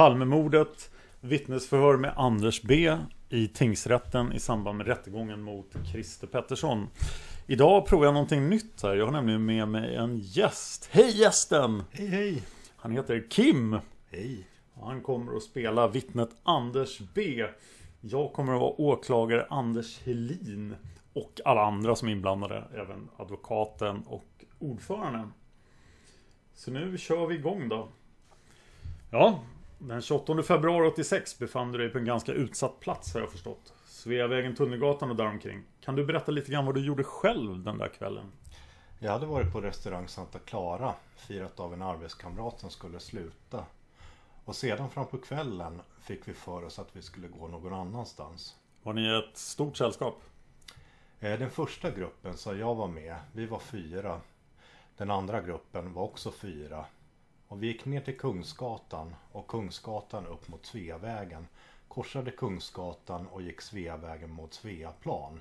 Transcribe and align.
Palmemordet, 0.00 0.90
vittnesförhör 1.20 1.96
med 1.96 2.12
Anders 2.16 2.62
B 2.62 2.96
i 3.28 3.48
tingsrätten 3.48 4.32
i 4.32 4.40
samband 4.40 4.78
med 4.78 4.86
rättegången 4.86 5.42
mot 5.42 5.76
Christer 5.92 6.26
Pettersson. 6.26 6.88
Idag 7.46 7.86
provar 7.86 8.04
jag 8.04 8.14
någonting 8.14 8.48
nytt 8.48 8.82
här. 8.82 8.94
Jag 8.94 9.04
har 9.04 9.12
nämligen 9.12 9.44
med 9.44 9.68
mig 9.68 9.96
en 9.96 10.18
gäst. 10.18 10.88
Hej 10.92 11.20
gästen! 11.20 11.82
Hej 11.90 12.06
hej! 12.06 12.42
Han 12.76 12.92
heter 12.92 13.26
Kim. 13.30 13.78
Hej! 14.10 14.46
Och 14.74 14.86
Han 14.86 15.00
kommer 15.00 15.36
att 15.36 15.42
spela 15.42 15.88
vittnet 15.88 16.30
Anders 16.42 17.00
B. 17.14 17.46
Jag 18.00 18.32
kommer 18.32 18.54
att 18.54 18.60
vara 18.60 18.80
åklagare 18.80 19.46
Anders 19.50 20.00
Helin. 20.00 20.74
Och 21.12 21.40
alla 21.44 21.62
andra 21.62 21.96
som 21.96 22.08
är 22.08 22.12
inblandade. 22.12 22.64
Även 22.74 23.08
advokaten 23.16 24.02
och 24.06 24.44
ordföranden. 24.58 25.32
Så 26.54 26.70
nu 26.70 26.98
kör 26.98 27.26
vi 27.26 27.34
igång 27.34 27.68
då. 27.68 27.88
Ja, 29.10 29.40
den 29.80 30.02
28 30.02 30.42
februari 30.42 30.86
86 30.88 31.38
befann 31.38 31.72
du 31.72 31.78
dig 31.78 31.88
på 31.88 31.98
en 31.98 32.04
ganska 32.04 32.32
utsatt 32.32 32.80
plats 32.80 33.14
har 33.14 33.20
jag 33.20 33.30
förstått. 33.30 33.72
Sveavägen, 33.84 34.54
Tunnelgatan 34.54 35.10
och 35.10 35.16
däromkring. 35.16 35.62
Kan 35.80 35.96
du 35.96 36.04
berätta 36.04 36.32
lite 36.32 36.52
grann 36.52 36.66
vad 36.66 36.74
du 36.74 36.86
gjorde 36.86 37.04
själv 37.04 37.64
den 37.64 37.78
där 37.78 37.88
kvällen? 37.88 38.32
Jag 38.98 39.12
hade 39.12 39.26
varit 39.26 39.52
på 39.52 39.60
restaurang 39.60 40.08
Santa 40.08 40.38
Clara, 40.38 40.94
firat 41.16 41.60
av 41.60 41.74
en 41.74 41.82
arbetskamrat 41.82 42.60
som 42.60 42.70
skulle 42.70 43.00
sluta. 43.00 43.64
Och 44.44 44.56
sedan 44.56 44.90
fram 44.90 45.06
på 45.06 45.18
kvällen 45.18 45.80
fick 46.00 46.28
vi 46.28 46.32
för 46.32 46.64
oss 46.64 46.78
att 46.78 46.96
vi 46.96 47.02
skulle 47.02 47.28
gå 47.28 47.48
någon 47.48 47.74
annanstans. 47.74 48.56
Var 48.82 48.92
ni 48.92 49.18
ett 49.18 49.36
stort 49.36 49.76
sällskap? 49.76 50.22
Eh, 51.20 51.38
Den 51.38 51.50
första 51.50 51.90
gruppen 51.90 52.36
som 52.36 52.58
jag 52.58 52.74
var 52.74 52.88
med, 52.88 53.16
vi 53.32 53.46
var 53.46 53.58
fyra. 53.58 54.20
Den 54.96 55.10
andra 55.10 55.40
gruppen 55.40 55.92
var 55.92 56.02
också 56.02 56.30
fyra. 56.30 56.84
Och 57.50 57.62
vi 57.62 57.66
gick 57.66 57.84
ner 57.84 58.00
till 58.00 58.18
Kungsgatan 58.18 59.14
och 59.32 59.48
Kungsgatan 59.48 60.26
upp 60.26 60.48
mot 60.48 60.66
Sveavägen. 60.66 61.46
Korsade 61.88 62.30
Kungsgatan 62.30 63.26
och 63.26 63.42
gick 63.42 63.60
Sveavägen 63.60 64.30
mot 64.30 64.54
Sveaplan. 64.54 65.40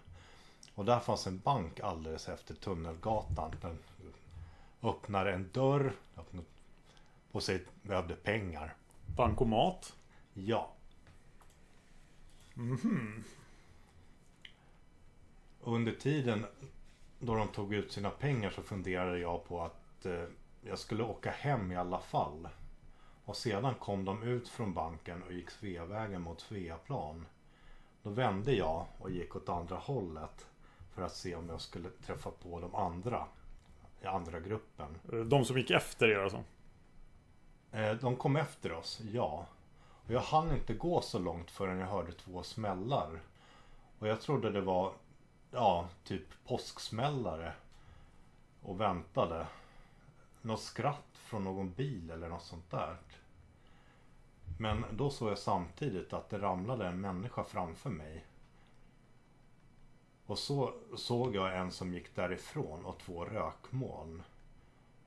Och 0.75 0.85
där 0.85 0.99
fanns 0.99 1.27
en 1.27 1.39
bank 1.39 1.79
alldeles 1.79 2.29
efter 2.29 2.53
Tunnelgatan. 2.53 3.55
Den 3.61 3.77
öppnade 4.81 5.33
en 5.33 5.49
dörr 5.53 5.93
och 7.31 7.43
sig 7.43 7.65
behövde 7.81 8.15
pengar. 8.15 8.75
Bankomat? 9.15 9.95
Ja. 10.33 10.71
Under 15.61 15.91
tiden 15.91 16.45
då 17.19 17.35
de 17.35 17.47
tog 17.47 17.73
ut 17.73 17.91
sina 17.91 18.09
pengar 18.09 18.49
så 18.49 18.61
funderade 18.61 19.19
jag 19.19 19.47
på 19.47 19.61
att 19.61 20.05
eh, 20.05 20.23
jag 20.61 20.79
skulle 20.79 21.03
åka 21.03 21.31
hem 21.31 21.71
i 21.71 21.75
alla 21.75 21.99
fall. 21.99 22.49
Och 23.25 23.37
sedan 23.37 23.75
kom 23.75 24.05
de 24.05 24.23
ut 24.23 24.49
från 24.49 24.73
banken 24.73 25.23
och 25.23 25.33
gick 25.33 25.49
Sveavägen 25.49 26.21
mot 26.21 26.41
Sveaplan. 26.41 27.25
Då 28.03 28.09
vände 28.09 28.53
jag 28.53 28.85
och 28.99 29.11
gick 29.11 29.35
åt 29.35 29.49
andra 29.49 29.75
hållet 29.77 30.47
för 30.93 31.01
att 31.01 31.15
se 31.15 31.35
om 31.35 31.49
jag 31.49 31.61
skulle 31.61 31.89
träffa 31.89 32.31
på 32.31 32.59
de 32.59 32.75
andra 32.75 33.25
i 34.01 34.05
andra 34.05 34.39
gruppen. 34.39 34.99
De 35.29 35.45
som 35.45 35.57
gick 35.57 35.71
efter 35.71 36.07
er 36.07 36.19
alltså? 36.19 36.43
Eh, 37.71 37.91
De 37.91 38.15
kom 38.15 38.35
efter 38.35 38.73
oss, 38.73 39.01
ja. 39.11 39.45
Och 40.05 40.11
jag 40.11 40.21
hann 40.21 40.55
inte 40.55 40.73
gå 40.73 41.01
så 41.01 41.19
långt 41.19 41.51
förrän 41.51 41.79
jag 41.79 41.87
hörde 41.87 42.11
två 42.11 42.43
smällar. 42.43 43.21
Och 43.99 44.07
jag 44.07 44.21
trodde 44.21 44.51
det 44.51 44.61
var, 44.61 44.93
ja, 45.51 45.87
typ 46.03 46.43
påsksmällare. 46.47 47.53
Och 48.61 48.81
väntade. 48.81 49.47
Något 50.41 50.61
skratt 50.61 51.09
från 51.13 51.43
någon 51.43 51.73
bil 51.73 52.11
eller 52.11 52.29
något 52.29 52.43
sånt 52.43 52.71
där. 52.71 52.97
Men 54.59 54.85
då 54.91 55.09
såg 55.09 55.29
jag 55.29 55.37
samtidigt 55.37 56.13
att 56.13 56.29
det 56.29 56.39
ramlade 56.39 56.87
en 56.87 57.01
människa 57.01 57.43
framför 57.43 57.89
mig. 57.89 58.25
Och 60.25 60.39
så 60.39 60.73
såg 60.95 61.35
jag 61.35 61.57
en 61.57 61.71
som 61.71 61.93
gick 61.93 62.15
därifrån 62.15 62.85
och 62.85 62.99
två 62.99 63.25
rökmoln. 63.25 64.23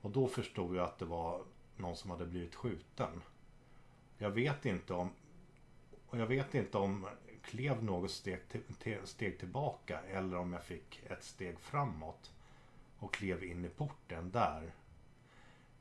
Och 0.00 0.10
då 0.10 0.28
förstod 0.28 0.76
jag 0.76 0.84
att 0.84 0.98
det 0.98 1.04
var 1.04 1.42
någon 1.76 1.96
som 1.96 2.10
hade 2.10 2.26
blivit 2.26 2.54
skjuten. 2.54 3.22
Jag 4.18 4.30
vet 4.30 4.66
inte 4.66 4.94
om 4.94 5.10
och 6.08 6.18
jag 6.18 6.26
vet 6.26 6.54
inte 6.54 6.78
om 6.78 7.06
klev 7.42 7.84
något 7.84 8.10
steg, 8.10 8.48
till, 8.48 8.62
till, 8.78 8.98
steg 9.04 9.38
tillbaka 9.38 10.00
eller 10.00 10.36
om 10.36 10.52
jag 10.52 10.64
fick 10.64 11.02
ett 11.06 11.24
steg 11.24 11.60
framåt 11.60 12.32
och 12.98 13.14
klev 13.14 13.44
in 13.44 13.64
i 13.64 13.68
porten 13.68 14.30
där. 14.30 14.72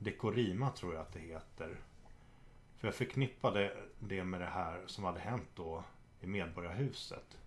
Dekorima 0.04 0.70
tror 0.70 0.94
jag 0.94 1.02
att 1.02 1.14
det 1.14 1.20
heter. 1.20 1.78
För 2.78 2.88
jag 2.88 2.96
förknippade 2.96 3.78
det 4.00 4.24
med 4.24 4.42
det 4.42 4.48
här 4.48 4.84
som 4.86 5.04
hade 5.04 5.20
hänt 5.20 5.50
då 5.56 5.84
i 6.22 6.28
Medborgarhuset. 6.28 7.38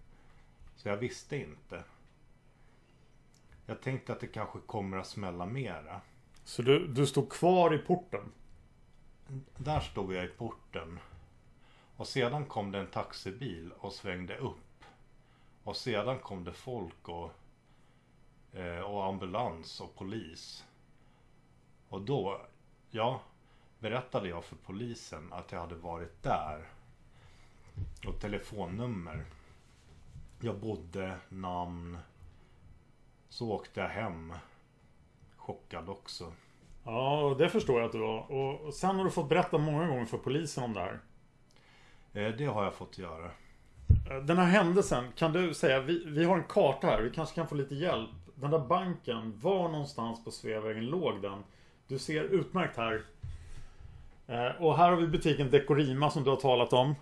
Så 0.77 0.89
jag 0.89 0.97
visste 0.97 1.37
inte. 1.37 1.85
Jag 3.67 3.81
tänkte 3.81 4.13
att 4.13 4.21
det 4.21 4.27
kanske 4.27 4.59
kommer 4.59 4.97
att 4.97 5.07
smälla 5.07 5.47
mera. 5.47 6.01
Så 6.45 6.63
du, 6.63 6.87
du 6.87 7.07
stod 7.07 7.33
kvar 7.33 7.75
i 7.75 7.79
porten? 7.79 8.33
Där 9.57 9.81
stod 9.81 10.15
jag 10.15 10.25
i 10.25 10.29
porten. 10.29 10.99
Och 11.97 12.09
sedan 12.09 12.45
kom 12.45 12.71
det 12.71 12.79
en 12.79 12.87
taxibil 12.87 13.73
och 13.79 13.93
svängde 13.93 14.37
upp. 14.37 14.85
Och 15.65 15.77
sedan 15.77 16.19
kom 16.19 16.45
det 16.45 16.53
folk 16.53 17.09
och, 17.09 17.31
eh, 18.53 18.81
och 18.81 19.05
ambulans 19.05 19.81
och 19.81 19.95
polis. 19.95 20.65
Och 21.95 22.01
då, 22.01 22.41
ja, 22.91 23.21
berättade 23.79 24.29
jag 24.29 24.45
för 24.45 24.57
polisen 24.57 25.33
att 25.33 25.53
jag 25.53 25.61
hade 25.61 25.75
varit 25.75 26.23
där. 26.23 26.69
Och 28.07 28.21
telefonnummer. 28.21 29.25
Jag 30.41 30.59
bodde, 30.59 31.17
namn. 31.29 31.99
Så 33.29 33.51
åkte 33.53 33.81
jag 33.81 33.89
hem. 33.89 34.33
Chockad 35.37 35.89
också. 35.89 36.33
Ja, 36.85 37.35
det 37.39 37.49
förstår 37.49 37.81
jag 37.81 37.87
att 37.87 37.93
du 37.93 37.99
var. 37.99 38.31
Och 38.31 38.75
sen 38.75 38.97
har 38.97 39.05
du 39.05 39.11
fått 39.11 39.29
berätta 39.29 39.59
många 39.59 39.87
gånger 39.87 40.05
för 40.07 40.19
polisen 40.19 40.65
om 40.65 40.73
det 40.73 40.81
här. 40.81 41.01
Eh, 42.13 42.37
Det 42.37 42.45
har 42.47 42.65
jag 42.65 42.75
fått 42.75 42.99
göra. 42.99 43.31
Eh, 44.11 44.17
Den 44.23 44.39
här 44.39 44.47
händelsen, 44.47 45.13
kan 45.17 45.33
du 45.33 45.55
säga, 45.55 45.81
vi, 45.81 46.05
vi 46.07 46.25
har 46.25 46.37
en 46.37 46.45
karta 46.45 46.87
här, 46.87 47.03
vi 47.03 47.11
kanske 47.11 47.35
kan 47.35 47.49
få 47.49 47.55
lite 47.55 47.75
hjälp. 47.75 48.11
Den 48.35 48.51
där 48.51 48.59
banken, 48.67 49.39
var 49.41 49.69
någonstans 49.69 50.25
på 50.25 50.31
Sveavägen 50.31 50.87
låg 50.87 51.23
den? 51.23 51.45
Du 51.89 51.99
ser 51.99 52.25
utmärkt 52.25 52.77
här. 52.77 53.03
Eh, 54.27 54.63
och 54.63 54.77
här 54.77 54.91
har 54.91 54.97
vi 54.97 55.07
butiken 55.07 55.51
Dekorima 55.51 56.11
som 56.11 56.25
du 56.25 56.31
har 56.31 56.37
talat 56.37 56.73
om. 56.73 56.95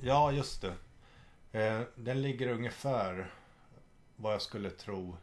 Ja, 0.00 0.32
just 0.32 0.62
det. 0.62 0.74
Eh, 1.60 1.80
den 1.94 2.22
ligger 2.22 2.48
ungefär 2.48 3.30
vad 4.16 4.32
jag 4.32 4.42
skulle 4.42 4.70
tro 4.70 5.16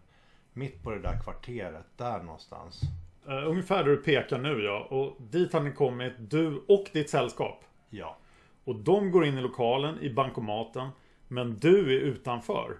mitt 0.53 0.83
på 0.83 0.91
det 0.91 0.99
där 0.99 1.19
kvarteret. 1.23 1.85
Där 1.97 2.23
någonstans. 2.23 2.81
Uh, 3.27 3.47
ungefär 3.49 3.83
där 3.83 3.91
du 3.91 3.97
pekar 3.97 4.37
nu 4.37 4.63
ja. 4.63 4.87
Och 4.89 5.21
dit 5.21 5.53
har 5.53 5.61
ni 5.61 5.71
kommit, 5.71 6.13
du 6.17 6.63
och 6.67 6.89
ditt 6.93 7.09
sällskap. 7.09 7.63
Ja. 7.89 8.17
Och 8.63 8.75
de 8.75 9.11
går 9.11 9.25
in 9.25 9.37
i 9.37 9.41
lokalen, 9.41 9.99
i 10.01 10.13
bankomaten. 10.13 10.89
Men 11.27 11.59
du 11.59 11.95
är 11.95 11.99
utanför. 11.99 12.77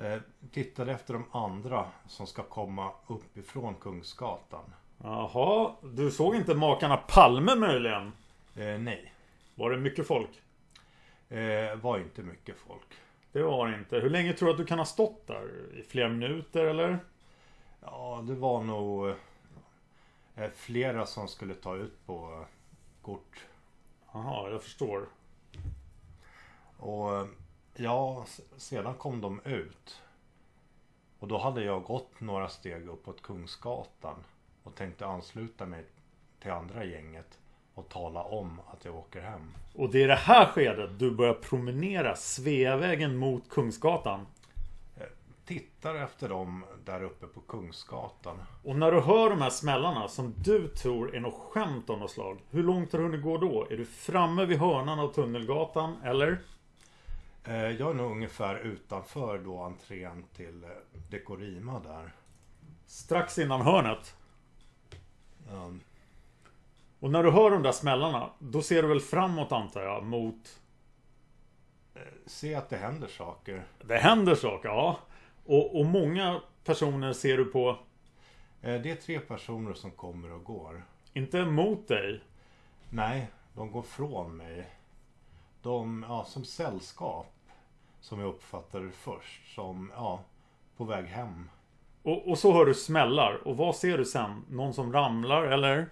Eh, 0.00 0.18
tittade 0.52 0.92
efter 0.92 1.14
de 1.14 1.24
andra 1.32 1.86
som 2.06 2.26
ska 2.26 2.42
komma 2.42 2.92
uppifrån 3.06 3.74
Kungsgatan. 3.74 4.74
Jaha, 5.02 5.74
du 5.82 6.10
såg 6.10 6.36
inte 6.36 6.54
makarna 6.54 6.96
Palme 6.96 7.54
möjligen? 7.54 8.12
Eh, 8.56 8.78
nej. 8.78 9.12
Var 9.54 9.70
det 9.70 9.76
mycket 9.76 10.06
folk? 10.06 10.30
Eh, 11.28 11.76
var 11.76 11.98
inte 11.98 12.22
mycket 12.22 12.56
folk. 12.56 12.86
Det 13.32 13.42
var 13.42 13.68
det 13.68 13.78
inte. 13.78 13.96
Hur 13.98 14.10
länge 14.10 14.32
tror 14.32 14.46
du 14.46 14.52
att 14.52 14.58
du 14.58 14.66
kan 14.66 14.78
ha 14.78 14.86
stått 14.86 15.26
där? 15.26 15.74
I 15.74 15.82
flera 15.82 16.08
minuter 16.08 16.64
eller? 16.64 16.98
Ja, 17.80 18.24
det 18.26 18.34
var 18.34 18.62
nog 18.62 19.08
eh, 20.36 20.50
flera 20.56 21.06
som 21.06 21.28
skulle 21.28 21.54
ta 21.54 21.76
ut 21.76 22.06
på 22.06 22.40
eh, 22.40 22.46
kort. 23.02 23.46
Jaha, 24.12 24.50
jag 24.50 24.62
förstår. 24.62 25.08
Och 26.78 27.16
eh, 27.16 27.26
ja, 27.80 28.24
sedan 28.56 28.94
kom 28.94 29.20
de 29.20 29.40
ut. 29.44 30.02
Och 31.18 31.28
då 31.28 31.38
hade 31.38 31.64
jag 31.64 31.82
gått 31.82 32.20
några 32.20 32.48
steg 32.48 32.88
uppåt 32.88 33.22
Kungsgatan. 33.22 34.14
Och 34.62 34.74
tänkte 34.74 35.06
ansluta 35.06 35.66
mig 35.66 35.84
till 36.40 36.50
andra 36.50 36.84
gänget. 36.84 37.38
Och 37.74 37.88
tala 37.88 38.22
om 38.22 38.60
att 38.72 38.84
jag 38.84 38.96
åker 38.96 39.20
hem. 39.20 39.54
Och 39.74 39.90
det 39.90 40.02
är 40.02 40.08
det 40.08 40.14
här 40.14 40.46
skedet 40.46 40.98
du 40.98 41.10
börjar 41.10 41.34
promenera 41.34 42.16
Sveavägen 42.16 43.16
mot 43.16 43.48
Kungsgatan. 43.48 44.26
Tittar 45.44 45.94
efter 45.94 46.28
dem 46.28 46.64
där 46.84 47.02
uppe 47.02 47.26
på 47.26 47.40
Kungsgatan. 47.40 48.42
Och 48.64 48.76
när 48.76 48.92
du 48.92 49.00
hör 49.00 49.30
de 49.30 49.40
här 49.40 49.50
smällarna 49.50 50.08
som 50.08 50.34
du 50.36 50.68
tror 50.68 51.16
är 51.16 51.20
något 51.20 51.40
skämt 51.50 51.90
av 51.90 51.98
något 51.98 52.10
slag. 52.10 52.38
Hur 52.50 52.62
långt 52.62 52.92
har 52.92 52.98
du 52.98 53.04
hunnit 53.04 53.22
gå 53.22 53.38
då? 53.38 53.66
Är 53.70 53.76
du 53.76 53.84
framme 53.84 54.44
vid 54.44 54.58
hörnan 54.58 54.98
av 54.98 55.12
Tunnelgatan 55.12 55.96
eller? 56.04 56.38
Eh, 57.44 57.54
Jag 57.70 57.90
är 57.90 57.94
nog 57.94 58.10
ungefär 58.10 58.54
utanför 58.58 59.38
då 59.38 59.58
entrén 59.62 60.24
till 60.36 60.64
eh, 60.64 60.70
Dekorima 61.10 61.80
där. 61.80 62.12
Strax 62.86 63.38
innan 63.38 63.60
hörnet. 63.60 64.16
Um, 65.52 65.80
Och 67.00 67.10
när 67.10 67.22
du 67.22 67.30
hör 67.30 67.50
de 67.50 67.62
där 67.62 67.72
smällarna, 67.72 68.30
då 68.38 68.62
ser 68.62 68.82
du 68.82 68.88
väl 68.88 69.00
framåt 69.00 69.52
antar 69.52 69.82
jag, 69.82 70.04
mot... 70.04 70.60
se 72.26 72.54
att 72.54 72.68
det 72.68 72.76
händer 72.76 73.08
saker. 73.08 73.66
Det 73.84 73.96
händer 73.98 74.34
saker, 74.34 74.68
ja. 74.68 74.98
Och, 75.44 75.80
och 75.80 75.86
många 75.86 76.40
personer 76.64 77.12
ser 77.12 77.36
du 77.36 77.44
på, 77.44 77.78
Eh, 78.62 78.80
Det 78.80 78.90
är 78.90 78.96
tre 78.96 79.20
personer 79.20 79.74
som 79.74 79.90
kommer 79.90 80.32
och 80.32 80.44
går. 80.44 80.84
inte 81.12 81.44
mot 81.44 81.88
dig. 81.88 82.20
Nej, 82.90 83.30
de 83.54 83.72
går 83.72 83.82
från 83.82 84.36
mig. 84.36 84.66
De, 85.62 86.04
ja, 86.08 86.24
som 86.24 86.44
sällskap. 86.44 87.26
Som 88.00 88.20
jag 88.20 88.28
uppfattade 88.28 88.86
det 88.86 88.92
först. 88.92 89.54
Som, 89.54 89.92
ja, 89.94 90.20
på 90.76 90.84
väg 90.84 91.04
hem. 91.04 91.50
Och, 92.02 92.28
och 92.28 92.38
så 92.38 92.52
hör 92.52 92.66
du 92.66 92.74
smällar. 92.74 93.48
Och 93.48 93.56
vad 93.56 93.76
ser 93.76 93.98
du 93.98 94.04
sen? 94.04 94.44
Någon 94.48 94.74
som 94.74 94.92
ramlar 94.92 95.42
eller? 95.42 95.86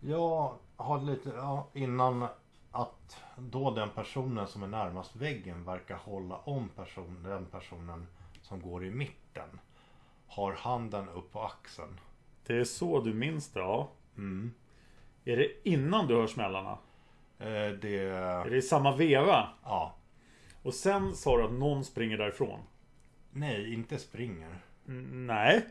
Jag 0.00 0.54
har 0.76 1.00
lite, 1.00 1.28
ja, 1.36 1.68
innan 1.72 2.26
att 2.70 3.16
då 3.36 3.70
den 3.70 3.90
personen 3.90 4.46
som 4.46 4.62
är 4.62 4.66
närmast 4.66 5.16
väggen 5.16 5.64
verkar 5.64 5.96
hålla 5.96 6.36
om 6.36 6.68
person, 6.68 7.22
den 7.22 7.46
personen 7.46 8.06
som 8.42 8.60
går 8.60 8.84
i 8.84 8.90
mitten. 8.90 9.60
Har 10.26 10.52
handen 10.52 11.08
upp 11.08 11.32
på 11.32 11.42
axeln. 11.42 12.00
Det 12.46 12.56
är 12.56 12.64
så 12.64 13.00
du 13.00 13.14
minns 13.14 13.52
det, 13.52 13.60
ja. 13.60 13.88
Mm. 14.16 14.52
Är 15.24 15.36
det 15.36 15.68
innan 15.68 16.06
du 16.06 16.14
hör 16.14 16.26
smällarna? 16.26 16.78
Eh, 17.42 17.72
det, 17.80 17.98
Är 18.00 18.50
det 18.50 18.56
i 18.56 18.62
samma 18.62 18.96
veva? 18.96 19.48
ja. 19.64 19.94
Och 20.62 20.74
sen 20.74 21.14
sa 21.16 21.36
du 21.36 21.44
att 21.44 21.52
någon 21.52 21.84
springer 21.84 22.18
därifrån? 22.18 22.60
Nej, 23.30 23.74
inte 23.74 23.98
springer. 23.98 24.58
Mm, 24.88 25.26
nej. 25.26 25.66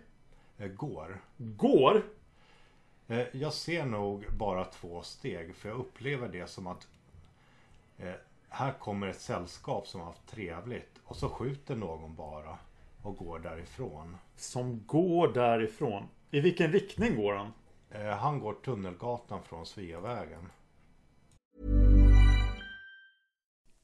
Eh, 0.58 0.68
går. 0.68 1.22
Går? 1.38 2.02
Eh, 3.08 3.26
Jag 3.34 3.54
ser 3.54 3.86
nog 3.86 4.26
bara 4.38 4.66
två 4.66 5.02
steg 5.02 5.56
för 5.56 5.70
jag 5.70 5.78
upplever 5.78 6.28
det 6.28 6.48
som 6.48 6.68
att 6.68 6.88
eh, 7.98 8.12
här 8.50 8.74
kommer 8.74 9.08
ett 9.08 9.22
sällskap 9.22 9.88
som 9.88 10.00
har 10.00 10.08
haft 10.08 10.28
trevligt 10.28 11.00
och 11.04 11.16
så 11.16 11.30
skjuter 11.30 11.76
någon 11.76 12.16
bara 12.16 12.58
och 13.02 13.18
går 13.18 13.40
därifrån. 13.40 14.18
Som 14.36 14.84
går 14.88 15.28
därifrån. 15.28 16.04
I 16.32 16.40
vilken 16.40 16.72
riktning 16.72 17.16
går 17.16 17.34
han? 17.34 17.54
Eh, 17.92 18.18
Han 18.18 18.40
går 18.40 18.54
Tunnelgatan 18.54 19.44
från 19.44 19.66
Sveavägen. 19.66 20.50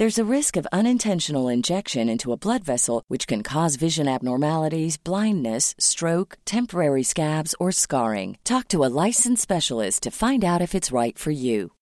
There's 0.00 0.18
a 0.18 0.34
risk 0.36 0.56
of 0.56 0.66
unintentional 0.72 1.48
injection 1.48 2.08
into 2.08 2.32
a 2.32 2.38
blood 2.38 2.64
vessel, 2.64 3.04
which 3.08 3.26
can 3.26 3.42
cause 3.42 3.76
vision 3.76 4.08
abnormalities, 4.08 4.96
blindness, 4.96 5.74
stroke, 5.78 6.38
temporary 6.46 7.02
scabs, 7.02 7.54
or 7.60 7.70
scarring. 7.70 8.38
Talk 8.42 8.68
to 8.68 8.82
a 8.82 8.88
licensed 9.04 9.42
specialist 9.42 10.02
to 10.04 10.10
find 10.10 10.42
out 10.42 10.62
if 10.62 10.74
it's 10.74 10.90
right 10.90 11.18
for 11.18 11.32
you. 11.32 11.72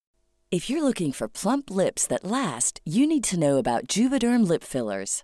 If 0.51 0.69
you're 0.69 0.83
looking 0.83 1.13
for 1.13 1.29
plump 1.29 1.71
lips 1.71 2.07
that 2.07 2.25
last, 2.25 2.81
you 2.83 3.07
need 3.07 3.23
to 3.23 3.39
know 3.39 3.57
about 3.57 3.87
Juvederm 3.87 4.45
lip 4.45 4.65
fillers. 4.65 5.23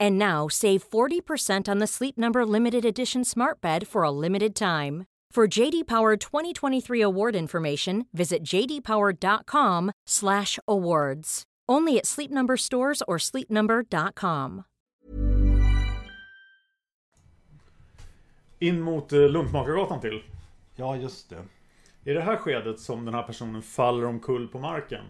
And 0.00 0.18
now 0.18 0.48
save 0.48 0.88
40% 0.90 1.68
on 1.68 1.78
the 1.78 1.86
Sleep 1.86 2.18
Number 2.18 2.46
limited 2.46 2.84
edition 2.84 3.24
Smart 3.24 3.60
Bed 3.60 3.86
for 3.86 4.02
a 4.02 4.10
limited 4.10 4.54
time. 4.54 5.04
For 5.36 5.46
JD 5.46 5.86
Power 5.86 6.16
2023 6.16 7.02
award 7.02 7.36
information, 7.36 8.06
visit 8.12 8.42
jdpower.com/awards. 8.42 11.42
Only 11.68 11.98
at 11.98 12.06
Sleep 12.06 12.30
Number 12.30 12.56
stores 12.56 13.02
or 13.06 13.18
sleepnumber.com. 13.18 14.64
In 18.58 18.80
mot 18.80 19.12
eh, 19.12 19.28
Luntmakargatan 19.28 20.00
till. 20.00 20.22
Ja, 20.76 20.96
just 20.96 21.30
det. 21.30 21.44
I 22.04 22.12
det 22.12 22.20
här 22.20 22.36
skedet 22.36 22.80
som 22.80 23.04
den 23.04 23.14
här 23.14 23.22
personen 23.22 23.62
faller 23.62 24.04
omkull 24.04 24.48
på 24.48 24.58
marken. 24.58 25.04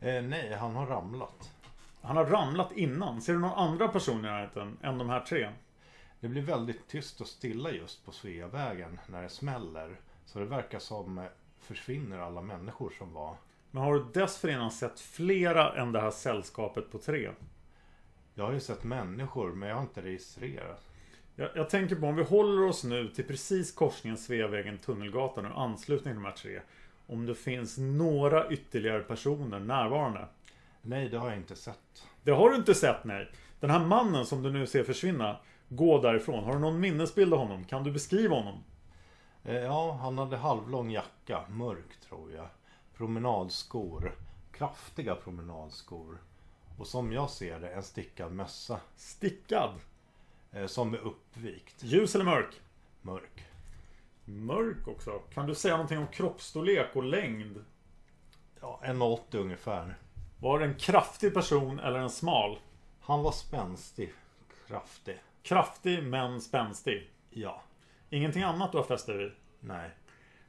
Eh, 0.00 0.22
nej, 0.22 0.56
han 0.60 0.74
har 0.74 0.86
ramlat. 0.86 1.50
Han 2.06 2.16
har 2.16 2.24
ramlat 2.24 2.72
innan. 2.72 3.22
Ser 3.22 3.32
du 3.32 3.38
någon 3.38 3.58
andra 3.58 3.88
person 3.88 4.18
i 4.18 4.22
närheten 4.22 4.78
än 4.82 4.98
de 4.98 5.10
här 5.10 5.20
tre? 5.20 5.48
Det 6.20 6.28
blir 6.28 6.42
väldigt 6.42 6.88
tyst 6.88 7.20
och 7.20 7.26
stilla 7.26 7.70
just 7.70 8.04
på 8.04 8.12
Sveavägen 8.12 9.00
när 9.06 9.22
det 9.22 9.28
smäller. 9.28 10.00
Så 10.24 10.38
det 10.38 10.44
verkar 10.44 10.78
som 10.78 11.18
eh, 11.18 11.24
försvinner 11.60 12.18
alla 12.18 12.40
människor 12.40 12.92
som 12.98 13.12
var. 13.12 13.36
Men 13.70 13.82
har 13.82 13.94
du 13.94 14.04
dessförinnan 14.14 14.70
sett 14.70 15.00
flera 15.00 15.72
än 15.82 15.92
det 15.92 16.00
här 16.00 16.10
sällskapet 16.10 16.92
på 16.92 16.98
tre? 16.98 17.30
Jag 18.34 18.44
har 18.44 18.52
ju 18.52 18.60
sett 18.60 18.84
människor 18.84 19.52
men 19.52 19.68
jag 19.68 19.76
har 19.76 19.82
inte 19.82 20.02
registrerat. 20.02 20.82
Jag, 21.36 21.50
jag 21.54 21.70
tänker 21.70 21.96
på 21.96 22.06
om 22.06 22.16
vi 22.16 22.24
håller 22.24 22.66
oss 22.66 22.84
nu 22.84 23.08
till 23.08 23.24
precis 23.24 23.72
korsningen 23.72 24.18
Sveavägen 24.18 24.78
Tunnelgatan 24.78 25.46
och 25.46 25.62
anslutning 25.62 26.14
till 26.14 26.22
de 26.22 26.24
här 26.24 26.32
tre. 26.32 26.60
Om 27.06 27.26
det 27.26 27.34
finns 27.34 27.78
några 27.78 28.50
ytterligare 28.50 29.02
personer 29.02 29.60
närvarande. 29.60 30.28
Nej, 30.86 31.08
det 31.08 31.18
har 31.18 31.28
jag 31.28 31.38
inte 31.38 31.56
sett. 31.56 32.06
Det 32.22 32.30
har 32.30 32.50
du 32.50 32.56
inte 32.56 32.74
sett 32.74 33.04
nej. 33.04 33.30
Den 33.60 33.70
här 33.70 33.84
mannen 33.84 34.26
som 34.26 34.42
du 34.42 34.52
nu 34.52 34.66
ser 34.66 34.84
försvinna. 34.84 35.40
Gå 35.68 36.00
därifrån. 36.00 36.44
Har 36.44 36.52
du 36.52 36.58
någon 36.58 36.80
minnesbild 36.80 37.34
av 37.34 37.38
honom? 37.38 37.64
Kan 37.64 37.84
du 37.84 37.92
beskriva 37.92 38.36
honom? 38.36 38.64
Eh, 39.44 39.56
ja, 39.56 39.92
han 39.92 40.18
hade 40.18 40.36
halvlång 40.36 40.90
jacka, 40.90 41.44
mörk 41.48 42.00
tror 42.08 42.32
jag. 42.32 42.48
Promenadskor. 42.96 44.12
Kraftiga 44.52 45.14
promenadskor. 45.14 46.18
Och 46.78 46.86
som 46.86 47.12
jag 47.12 47.30
ser 47.30 47.60
det, 47.60 47.68
en 47.68 47.82
stickad 47.82 48.32
mössa. 48.32 48.80
Stickad? 48.96 49.70
Eh, 50.52 50.66
som 50.66 50.94
är 50.94 50.98
uppvikt. 50.98 51.82
Ljus 51.82 52.14
eller 52.14 52.24
mörk? 52.24 52.60
Mörk. 53.02 53.44
Mörk 54.24 54.88
också. 54.88 55.10
Kan 55.34 55.46
du 55.46 55.54
säga 55.54 55.74
någonting 55.74 55.98
om 55.98 56.06
kroppsstorlek 56.06 56.96
och 56.96 57.04
längd? 57.04 57.64
Ja, 58.60 58.80
1,80 58.84 59.36
ungefär. 59.38 59.96
Var 60.38 60.58
det 60.58 60.64
en 60.64 60.74
kraftig 60.74 61.34
person 61.34 61.78
eller 61.78 61.98
en 61.98 62.10
smal? 62.10 62.58
Han 63.00 63.22
var 63.22 63.32
spänstig. 63.32 64.12
Kraftig. 64.68 65.18
Kraftig 65.42 66.02
men 66.02 66.40
spänstig. 66.40 67.10
Ja. 67.30 67.62
Ingenting 68.10 68.42
annat 68.42 68.72
du 68.72 68.78
har 68.78 68.84
fäst 68.84 69.06
dig 69.06 69.16
vid? 69.16 69.32
Nej. 69.60 69.90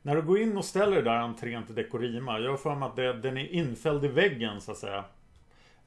När 0.01 0.15
du 0.15 0.21
går 0.21 0.39
in 0.39 0.57
och 0.57 0.65
ställer 0.65 0.91
dig 0.91 1.03
där 1.03 1.15
entrén 1.15 1.65
till 1.65 1.75
Dekorima. 1.75 2.39
Jag 2.39 2.49
har 2.49 2.57
för 2.57 2.75
mig 2.75 2.89
att 2.89 2.95
det, 2.95 3.13
den 3.13 3.37
är 3.37 3.47
infälld 3.47 4.05
i 4.05 4.07
väggen 4.07 4.61
så 4.61 4.71
att 4.71 4.77
säga. 4.77 5.05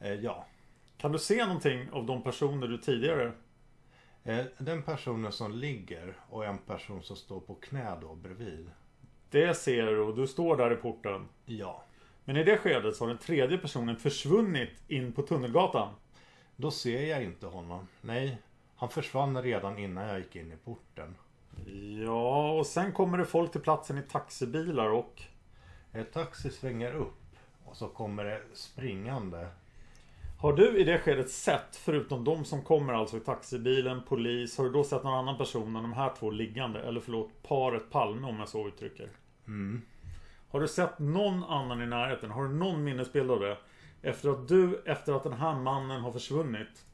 Eh, 0.01 0.15
ja. 0.15 0.47
Kan 0.97 1.13
du 1.13 1.19
se 1.19 1.47
någonting 1.47 1.91
av 1.93 2.07
de 2.07 2.23
personer 2.23 2.67
du 2.67 2.79
tidigare... 2.79 3.33
Eh, 4.25 4.45
den 4.59 4.83
personen 4.83 5.33
som 5.33 5.53
ligger 5.53 6.15
och 6.29 6.45
en 6.45 6.59
person 6.59 7.03
som 7.03 7.17
står 7.17 7.41
på 7.41 7.55
knä 7.55 7.97
då 8.01 8.15
bredvid. 8.15 8.71
Det 9.31 9.55
ser 9.55 9.87
du 9.87 10.01
och 10.01 10.17
du 10.17 10.27
står 10.27 10.57
där 10.57 10.73
i 10.73 10.77
porten. 10.77 11.29
Ja. 11.45 11.85
Men 12.31 12.37
i 12.37 12.45
det 12.45 12.57
skedet 12.57 12.97
så 12.97 13.05
har 13.05 13.09
den 13.09 13.19
tredje 13.19 13.59
personen 13.59 13.97
försvunnit 13.97 14.71
in 14.89 15.13
på 15.13 15.23
Tunnelgatan. 15.23 15.95
Då 16.57 16.71
ser 16.71 17.07
jag 17.07 17.25
inte 17.25 17.47
honom. 17.47 17.89
Nej, 18.01 18.39
han 18.77 18.89
försvann 18.89 19.43
redan 19.43 19.79
innan 19.79 20.09
jag 20.09 20.19
gick 20.19 20.37
in 20.37 20.53
i 20.53 20.57
porten. 20.57 21.15
Ja, 22.05 22.51
och 22.53 22.67
sen 22.67 22.93
kommer 22.93 23.19
det 23.19 23.25
folk 23.25 23.53
till 23.53 23.61
platsen 23.61 23.99
i 23.99 24.03
taxibilar 24.03 24.91
och... 24.91 25.23
Ett 25.93 26.13
taxi 26.13 26.51
svänger 26.51 26.95
upp 26.95 27.37
och 27.65 27.77
så 27.77 27.89
kommer 27.89 28.25
det 28.25 28.43
springande. 28.55 29.49
Har 30.39 30.53
du 30.53 30.79
i 30.79 30.85
det 30.85 30.99
skedet 30.99 31.31
sett, 31.31 31.77
förutom 31.77 32.25
de 32.25 32.45
som 32.45 32.63
kommer 32.63 32.93
alltså 32.93 33.17
i 33.17 33.21
taxibilen, 33.21 34.03
polis, 34.09 34.59
har 34.59 34.65
du 34.65 34.71
då 34.71 34.85
sett 34.85 35.05
någon 35.05 35.19
annan 35.19 35.39
person 35.39 35.77
än 35.77 35.83
de 35.83 35.93
här 35.93 36.13
två 36.19 36.31
liggande? 36.31 36.83
Eller 36.83 37.01
förlåt, 37.01 37.31
paret 37.43 37.91
Palme 37.91 38.27
om 38.27 38.39
jag 38.39 38.49
så 38.49 38.69
uttrycker. 38.69 39.09
Mm. 39.47 39.83
Har 40.51 40.61
du 40.61 40.69
sett 40.69 40.99
någon 40.99 41.45
annan 41.45 41.83
i 41.83 41.87
närheten? 41.87 42.31
Har 42.31 42.43
du 42.43 42.55
någon 42.55 42.85
minnesbild 42.85 43.31
av 43.31 43.41
det? 43.41 43.59
Efter 44.03 44.29
att 44.29 44.49
du, 44.49 44.83
efter 44.87 45.13
att 45.13 45.23
den 45.23 45.33
här 45.33 45.55
mannen 45.55 46.01
har 46.01 46.13
försvunnit 46.13 46.85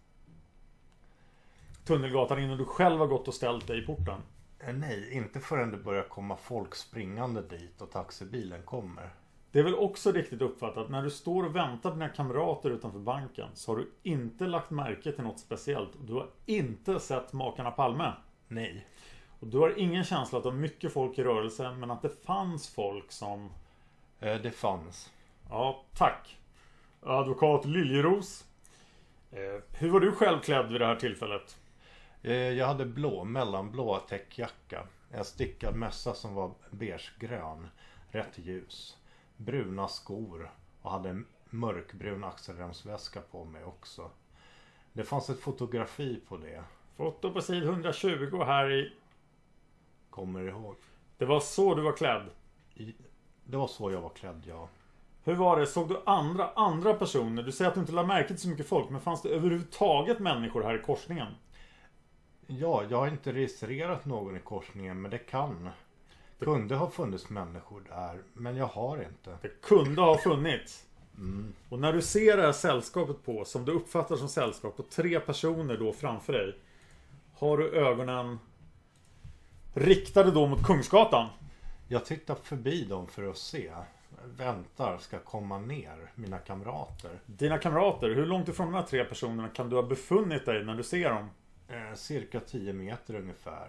Tunnelgatan 1.84 2.38
innan 2.38 2.58
du 2.58 2.64
själv 2.64 2.98
har 2.98 3.06
gått 3.06 3.28
och 3.28 3.34
ställt 3.34 3.66
dig 3.66 3.82
i 3.82 3.86
porten? 3.86 4.20
Eh, 4.58 4.74
nej, 4.74 5.12
inte 5.12 5.40
förrän 5.40 5.70
det 5.70 5.76
börjar 5.76 6.02
komma 6.02 6.36
folk 6.36 6.74
springande 6.74 7.42
dit 7.42 7.82
och 7.82 7.90
taxibilen 7.90 8.62
kommer. 8.62 9.10
Det 9.52 9.58
är 9.58 9.62
väl 9.62 9.74
också 9.74 10.12
riktigt 10.12 10.42
uppfattat 10.42 10.90
när 10.90 11.02
du 11.02 11.10
står 11.10 11.44
och 11.44 11.56
väntar 11.56 11.90
på 11.90 11.96
dina 11.96 12.08
kamrater 12.08 12.70
utanför 12.70 12.98
banken 12.98 13.48
så 13.54 13.72
har 13.72 13.76
du 13.76 13.90
inte 14.02 14.46
lagt 14.46 14.70
märke 14.70 15.12
till 15.12 15.24
något 15.24 15.40
speciellt. 15.40 15.90
Du 16.06 16.12
har 16.12 16.28
inte 16.46 17.00
sett 17.00 17.32
makarna 17.32 17.70
Palme. 17.70 18.12
Nej. 18.48 18.86
Och 19.40 19.46
du 19.46 19.58
har 19.58 19.78
ingen 19.78 20.04
känsla 20.04 20.38
att 20.38 20.44
det 20.44 20.50
var 20.50 20.56
mycket 20.56 20.92
folk 20.92 21.18
i 21.18 21.24
rörelse 21.24 21.70
men 21.70 21.90
att 21.90 22.02
det 22.02 22.24
fanns 22.24 22.68
folk 22.68 23.12
som... 23.12 23.50
Eh, 24.20 24.40
det 24.40 24.50
fanns. 24.50 25.12
Ja, 25.50 25.84
tack. 25.94 26.38
Advokat 27.02 27.64
Liljeros. 27.64 28.44
Eh, 29.30 29.62
hur 29.78 29.90
var 29.90 30.00
du 30.00 30.12
själv 30.12 30.40
klädd 30.40 30.72
vid 30.72 30.80
det 30.80 30.86
här 30.86 30.96
tillfället? 30.96 31.58
Eh, 32.22 32.32
jag 32.34 32.66
hade 32.66 32.86
blå, 32.86 33.24
mellanblå 33.24 33.98
täckjacka. 34.08 34.86
En 35.10 35.24
stickad 35.24 35.74
mössa 35.74 36.14
som 36.14 36.34
var 36.34 36.50
beigegrön. 36.70 37.68
Rätt 38.10 38.38
ljus. 38.38 38.96
Bruna 39.36 39.88
skor 39.88 40.50
och 40.82 40.90
hade 40.90 41.08
en 41.08 41.26
mörkbrun 41.50 42.24
axelremsväska 42.24 43.20
på 43.20 43.44
mig 43.44 43.64
också. 43.64 44.10
Det 44.92 45.04
fanns 45.04 45.30
ett 45.30 45.40
fotografi 45.40 46.20
på 46.28 46.36
det. 46.36 46.64
Foto 46.96 47.32
på 47.32 47.42
sid 47.42 47.62
120 47.62 48.42
här 48.46 48.72
i... 48.72 48.92
Kommer 50.16 50.48
ihåg. 50.48 50.76
Det 51.18 51.24
var 51.24 51.40
så 51.40 51.74
du 51.74 51.82
var 51.82 51.92
klädd. 51.92 52.22
I, 52.74 52.94
det 53.44 53.56
var 53.56 53.66
så 53.66 53.90
jag 53.90 54.00
var 54.00 54.08
klädd, 54.08 54.42
ja. 54.48 54.68
Hur 55.24 55.34
var 55.34 55.60
det? 55.60 55.66
Såg 55.66 55.88
du 55.88 56.02
andra, 56.06 56.50
andra 56.54 56.94
personer? 56.94 57.42
Du 57.42 57.52
säger 57.52 57.68
att 57.68 57.74
du 57.74 57.80
inte 57.80 57.92
lade 57.92 58.08
märke 58.08 58.28
till 58.28 58.38
så 58.38 58.48
mycket 58.48 58.66
folk. 58.66 58.90
Men 58.90 59.00
fanns 59.00 59.22
det 59.22 59.28
överhuvudtaget 59.28 60.18
människor 60.18 60.62
här 60.62 60.78
i 60.78 60.82
korsningen? 60.82 61.26
Ja, 62.46 62.84
jag 62.90 62.98
har 62.98 63.08
inte 63.08 63.32
registrerat 63.32 64.04
någon 64.04 64.36
i 64.36 64.40
korsningen 64.40 65.00
men 65.00 65.10
det 65.10 65.18
kan. 65.18 65.70
Det 66.38 66.44
kunde 66.44 66.76
ha 66.76 66.90
funnits 66.90 67.30
människor 67.30 67.82
där 67.88 68.22
men 68.32 68.56
jag 68.56 68.66
har 68.66 69.02
inte. 69.02 69.38
Det 69.42 69.60
kunde 69.62 70.00
ha 70.00 70.18
funnits. 70.18 70.86
Och 71.68 71.78
när 71.78 71.92
du 71.92 72.02
ser 72.02 72.36
det 72.36 72.42
här 72.42 72.52
sällskapet 72.52 73.24
på, 73.24 73.44
som 73.44 73.64
du 73.64 73.72
uppfattar 73.72 74.16
som 74.16 74.28
sällskap, 74.28 74.80
och 74.80 74.90
tre 74.90 75.20
personer 75.20 75.76
då 75.76 75.92
framför 75.92 76.32
dig. 76.32 76.58
Har 77.34 77.58
du 77.58 77.70
ögonen 77.70 78.38
riktade 79.76 80.30
då 80.30 80.46
mot 80.46 80.64
Kungsgatan? 80.64 81.28
Jag 81.88 82.04
tittar 82.04 82.34
förbi 82.34 82.84
dem 82.84 83.06
för 83.06 83.30
att 83.30 83.36
se. 83.36 83.70
Väntar 84.24 84.98
ska 84.98 85.18
komma 85.18 85.58
ner, 85.58 86.10
mina 86.14 86.38
kamrater. 86.38 87.10
Dina 87.26 87.58
kamrater, 87.58 88.08
hur 88.08 88.26
långt 88.26 88.48
ifrån 88.48 88.66
de 88.66 88.74
här 88.74 88.82
tre 88.82 89.04
personerna 89.04 89.48
kan 89.48 89.70
du 89.70 89.76
ha 89.76 89.82
befunnit 89.82 90.46
dig 90.46 90.64
när 90.64 90.74
du 90.74 90.82
ser 90.82 91.10
dem? 91.10 91.30
Eh, 91.68 91.94
cirka 91.94 92.40
10 92.40 92.72
meter 92.72 93.14
ungefär. 93.14 93.68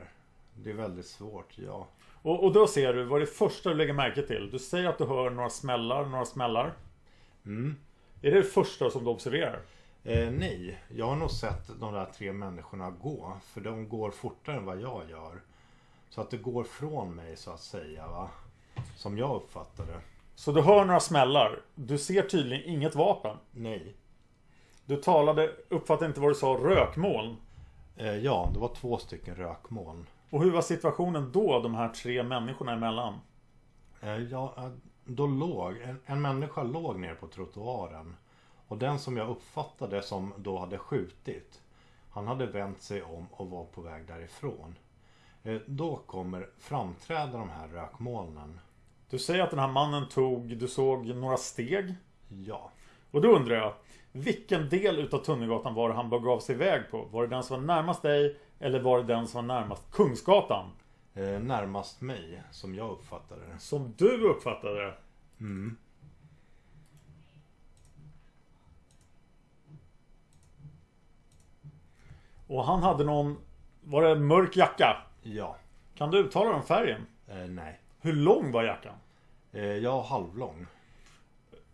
Det 0.54 0.70
är 0.70 0.74
väldigt 0.74 1.06
svårt, 1.06 1.58
ja. 1.58 1.88
Och, 2.22 2.44
och 2.44 2.54
då 2.54 2.68
ser 2.68 2.94
du, 2.94 3.04
vad 3.04 3.22
är 3.22 3.26
det 3.26 3.32
första 3.32 3.70
du 3.70 3.76
lägger 3.76 3.94
märke 3.94 4.22
till? 4.22 4.50
Du 4.52 4.60
säger 4.60 4.90
att 4.90 4.98
du 4.98 5.06
hör 5.06 5.30
några 5.30 5.50
smällar, 5.50 6.06
några 6.06 6.26
smällar. 6.26 6.74
Mm. 7.46 7.76
Är 8.22 8.32
det 8.32 8.38
det 8.38 8.44
första 8.44 8.90
som 8.90 9.04
du 9.04 9.10
observerar? 9.10 9.60
Eh, 10.04 10.32
nej, 10.32 10.82
jag 10.96 11.06
har 11.06 11.16
nog 11.16 11.32
sett 11.32 11.80
de 11.80 11.94
där 11.94 12.06
tre 12.06 12.34
människorna 12.34 12.92
gå. 12.92 13.38
För 13.46 13.62
de 13.62 13.90
går 13.90 14.12
fortare 14.12 14.56
än 14.56 14.66
vad 14.66 14.82
jag 14.82 15.10
gör. 15.10 15.42
Så 16.10 16.22
att 16.22 16.30
det 16.30 16.38
går 16.38 16.64
från 16.64 17.16
mig 17.16 17.38
så 17.38 17.52
att 17.52 17.62
säga, 17.62 18.08
va. 18.08 18.30
Som 18.96 19.18
jag 19.18 19.36
uppfattar 19.36 19.86
det. 19.86 20.00
Så 20.36 20.52
du 20.52 20.62
hör 20.62 20.86
några 20.86 21.00
smällar. 21.00 21.62
Du 21.76 21.98
ser 21.98 22.22
tydligen 22.22 22.70
inget 22.70 22.96
vapen. 22.96 23.38
Nej. 23.52 23.96
Du 24.86 24.96
talade, 24.96 25.52
uppfattade 25.70 26.06
inte 26.06 26.20
vad 26.20 26.30
du 26.30 26.36
sa, 26.36 26.48
rökmoln. 26.48 27.38
Eh, 27.96 28.16
ja, 28.16 28.50
det 28.54 28.60
var 28.60 28.76
två 28.76 28.98
stycken 28.98 29.36
rökmoln. 29.36 30.06
Och 30.30 30.44
hur 30.44 30.52
var 30.52 30.62
situationen 30.62 31.32
då, 31.32 31.60
de 31.60 31.76
här 31.76 31.90
tre 31.90 32.24
människorna 32.24 32.74
emellan? 32.74 33.20
Eh, 34.02 34.18
ja, 34.18 34.54
eh, 34.58 34.70
då 35.06 35.28
låg, 35.28 35.78
en, 35.78 36.00
en 36.06 36.22
människa 36.22 36.64
låg 36.64 37.00
ner 37.00 37.16
på 37.16 37.28
trottoaren. 37.28 38.16
Och 38.68 38.78
den 38.78 39.00
som 39.00 39.18
jag 39.18 39.30
uppfattade 39.30 40.02
som 40.02 40.34
då 40.38 40.58
hade 40.58 40.78
skjutit, 40.78 41.62
han 42.10 42.28
hade 42.28 42.46
vänt 42.46 42.82
sig 42.82 43.04
om 43.04 43.28
och 43.32 43.50
var 43.50 43.66
på 43.66 43.82
väg 43.82 44.08
därifrån. 44.08 44.76
Eh, 45.48 45.62
då 45.66 45.96
kommer 45.96 46.50
framträda 46.58 47.38
de 47.38 47.50
här 47.50 47.68
rökmolnen. 47.68 48.60
Du 49.10 49.20
säger 49.20 49.44
att 49.44 49.50
den 49.50 49.60
här 49.60 49.68
mannen 49.68 50.10
tog, 50.10 50.58
du 50.58 50.68
såg 50.68 51.06
några 51.06 51.38
steg. 51.38 51.96
Ja, 52.28 52.72
Och 53.12 53.22
då 53.22 53.36
undrar 53.36 53.56
jag, 53.56 53.74
vilken 54.12 54.70
del 54.70 55.00
utav 55.00 55.18
Tunnelgatan 55.18 55.74
var 55.74 55.90
det 55.90 55.96
han 55.96 56.10
begav 56.10 56.40
sig 56.40 56.56
iväg 56.56 56.82
på? 56.92 57.08
Var 57.12 57.24
det 57.24 57.36
den 57.36 57.44
som 57.44 57.60
var 57.60 57.76
närmast 57.76 58.02
dig? 58.02 58.38
Eller 58.60 58.80
var 58.80 58.98
det 58.98 59.04
den 59.04 59.28
som 59.28 59.48
var 59.48 59.56
närmast 59.60 59.92
Kungsgatan? 59.92 60.66
eh, 61.14 61.40
närmast 61.40 62.02
mig 62.02 62.44
som 62.52 62.76
jag 62.76 62.92
uppfattade 62.92 63.42
det. 63.42 63.60
Som 63.60 63.94
du 63.98 64.28
uppfattade 64.28 64.86
det? 64.86 64.94
Och 72.48 72.66
han 72.66 72.84
hade 72.84 73.04
någon, 73.04 73.38
var 73.84 74.04
det 74.04 74.12
en 74.12 74.28
mörk 74.28 74.58
jacka? 74.58 75.07
Ja, 75.36 75.56
Kan 75.96 76.12
du 76.12 76.18
uttala 76.18 76.52
den 76.52 76.64
färgen? 76.64 77.06
eh, 77.28 77.36
nej. 77.38 77.80
Hur 78.02 78.14
lång 78.14 78.52
var 78.52 78.64
jackan? 78.64 78.96
Eh, 79.52 79.64
jag 79.66 80.02
halvlång. 80.02 80.66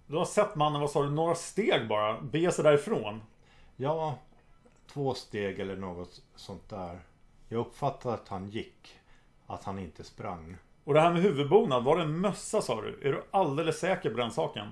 Du 0.08 0.18
har 0.18 0.26
sett 0.26 0.56
mannen, 0.56 0.82
vad 0.82 0.90
sa 0.92 1.04
du, 1.04 1.10
några 1.10 1.36
steg 1.36 1.88
bara 1.88 2.22
bege 2.22 2.52
sig 2.52 2.64
därifrån? 2.64 3.22
Ja, 3.76 4.18
två 4.88 5.14
steg 5.14 5.60
eller 5.60 5.76
något 5.76 6.22
sånt 6.36 6.70
där. 6.70 7.00
Jag 7.48 7.60
uppfattade 7.60 8.16
att 8.16 8.28
han 8.28 8.48
gick. 8.48 9.00
Att 9.48 9.64
han 9.64 9.80
inte 9.80 10.04
sprang. 10.04 10.58
Och 10.84 10.94
det 10.94 11.02
här 11.02 11.14
med 11.14 11.22
huvudbonad, 11.22 11.84
var 11.84 11.98
det 11.98 12.04
en 12.04 12.20
mössa 12.20 12.62
sa 12.62 12.82
du? 12.82 13.00
Är 13.02 13.12
du 13.12 13.24
alldeles 13.32 13.80
säker 13.80 14.10
på 14.10 14.18
den 14.18 14.32
saken? 14.32 14.68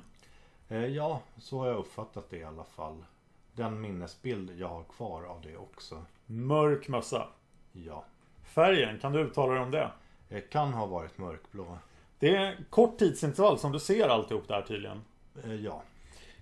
Eh, 0.70 0.86
ja, 0.86 1.22
så 1.38 1.60
har 1.60 1.68
jag 1.68 1.78
uppfattat 1.78 2.30
det 2.30 2.38
i 2.38 2.44
alla 2.44 2.64
fall. 2.64 3.06
Den 3.54 3.82
minnesbild 3.82 4.52
jag 4.60 4.68
har 4.68 4.84
kvar 4.84 5.24
av 5.24 5.42
det 5.42 5.58
också. 5.58 6.06
Mörk 6.26 6.88
mössa. 6.88 7.28
Ja. 7.72 8.06
Färgen, 8.54 9.00
kan 9.00 9.12
du 9.12 9.20
uttala 9.20 9.54
dig 9.54 9.62
om 9.62 9.72
det? 9.72 9.92
Det 10.30 10.42
kan 10.42 10.74
ha 10.74 10.86
varit 10.86 11.18
mörkblå. 11.18 11.78
Det 12.20 12.36
är 12.36 12.58
kort 12.70 12.98
tidsintervall 13.00 13.60
som 13.60 13.72
du 13.72 13.80
ser 13.80 14.08
alltihop 14.08 14.48
där 14.48 14.62
tydligen. 14.62 15.02
Eh, 15.44 15.56
ja. 15.56 15.84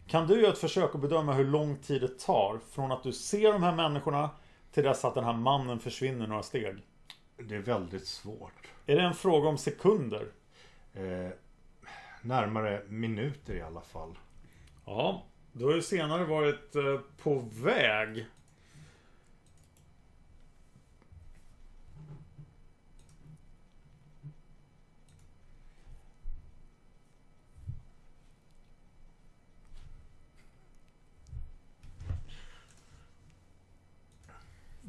Kan 0.08 0.28
du 0.28 0.42
göra 0.42 0.52
ett 0.52 0.58
försök 0.58 0.96
att 0.96 1.02
bedöma 1.02 1.34
hur 1.34 1.46
lång 1.46 1.78
tid 1.78 2.02
det 2.02 2.20
tar 2.20 2.60
från 2.72 2.92
att 2.92 3.04
du 3.04 3.14
ser 3.14 3.54
de 3.54 3.64
här 3.64 3.76
människorna 3.76 4.30
till 4.72 4.84
dess 4.84 5.06
att 5.06 5.16
den 5.16 5.24
här 5.24 5.34
mannen 5.34 5.80
försvinner 5.80 6.28
några 6.28 6.44
steg? 6.44 6.76
Det 7.38 7.56
är 7.56 7.60
väldigt 7.60 8.08
svårt. 8.08 8.72
Är 8.86 8.96
det 8.96 9.02
en 9.02 9.14
fråga 9.14 9.50
om 9.50 9.58
sekunder? 9.58 10.28
Eh, 10.94 11.30
närmare 12.22 12.82
minuter 12.88 13.54
i 13.54 13.62
alla 13.62 13.82
fall. 13.82 14.18
Ja, 14.86 15.24
du 15.52 15.66
har 15.66 15.74
ju 15.74 15.82
senare 15.82 16.26
varit 16.26 16.76
eh, 16.76 17.00
på 17.24 17.46
väg. 17.52 18.26